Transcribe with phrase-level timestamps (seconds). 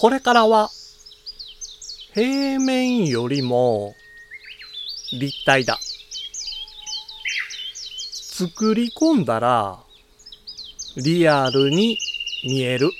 [0.00, 0.70] これからは
[2.14, 3.92] 平面よりも
[5.12, 5.78] 立体だ。
[8.32, 9.78] 作り込んだら
[10.96, 11.98] リアルに
[12.46, 12.90] 見える。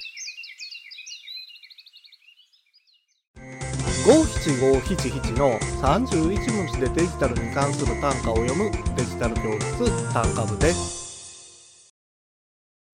[4.06, 10.99] 五七五七七の31文字でデジタルに関する単価を読むデジタル教室単価部です。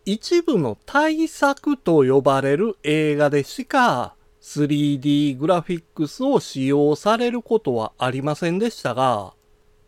[0.09, 9.35] 一部の対策と呼ばれる映画でしか 3D グラフィックスを使用されることはありませんでしたが、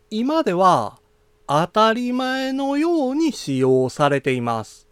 [0.09, 0.99] 今では
[1.47, 4.89] 当たり前のように使用されています。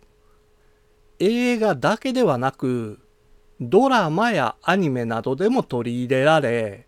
[1.20, 3.02] 映画だけではなく、
[3.60, 6.88] ドラマやアニメなどでも取り入れられ、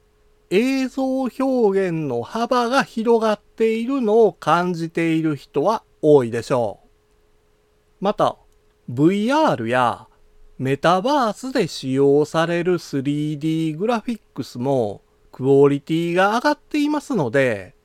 [0.50, 6.79] 映像表現の幅が広がっているのを感じている人は多いでしょう。
[8.00, 8.38] また、
[8.90, 10.08] VR や
[10.58, 17.76] メタバースで使用される 3D グラフィックスもクオリティが上がっていますので、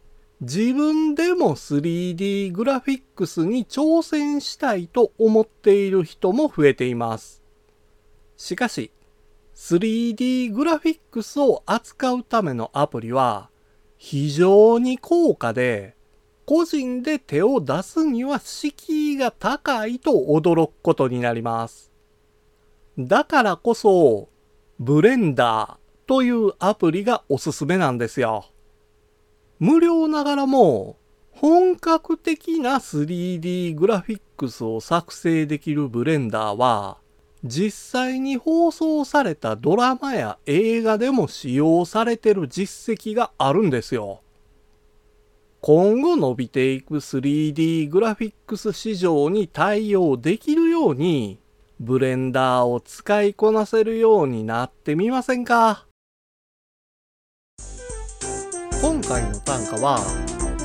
[0.40, 7.42] 自分でも 3D グラフィックスに挑戦したいと思っている人も増えています。
[8.36, 8.90] しかし、
[9.54, 13.50] 3D グラフィックスを扱うためのアプリは
[13.98, 15.96] 非常に高価で、
[16.46, 21.90] 個人で手を出すには敷居が高いと驚くことになります。
[22.98, 24.28] だからこそ、
[24.78, 28.46] ブレンダーというアプリがおすすめなんですよ。
[29.58, 30.96] 無料ながらも、
[31.32, 36.98] 本格的な 3D グラフィックスを作成できるブレンダーは、
[37.44, 44.23] 実際に放送されたドラマや映画でも使用されてる実績があるんですよ。
[45.66, 51.40] 今後伸びていく 3D グラフィックス市場に対応できるように、
[51.80, 55.86] ブレンダーを使いこなせるようになってみませんか？
[58.82, 60.00] 今回の単価は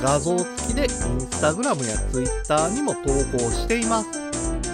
[0.02, 3.00] 画像付きでインスタグラムやツイッターにも投
[3.32, 4.10] 稿しています。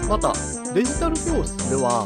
[0.09, 0.33] また、
[0.73, 2.05] デジタル教室では